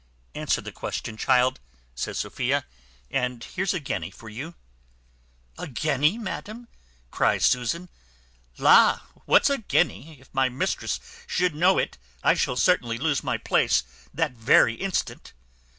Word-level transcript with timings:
"Answer 0.33 0.61
the 0.61 0.71
question, 0.71 1.15
child," 1.15 1.59
says 1.93 2.17
Sophia, 2.17 2.65
"and 3.11 3.43
here's 3.43 3.75
a 3.75 3.79
guinea 3.79 4.09
for 4.09 4.29
you." 4.29 4.55
"A 5.59 5.67
guinea! 5.67 6.17
madam," 6.17 6.67
cries 7.11 7.45
Susan; 7.45 7.87
"la, 8.57 9.01
what's 9.25 9.51
a 9.51 9.59
guinea? 9.59 10.17
If 10.19 10.33
my 10.33 10.49
mistress 10.49 10.99
should 11.27 11.53
know 11.53 11.77
it 11.77 11.99
I 12.23 12.33
shall 12.33 12.55
certainly 12.55 12.97
lose 12.97 13.23
my 13.23 13.37
place 13.37 13.83
that 14.11 14.31
very 14.31 14.73
instant." 14.73 15.33